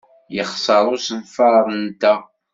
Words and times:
Yexṣer 0.35 0.83
usenfar-nteɣ. 0.95 2.19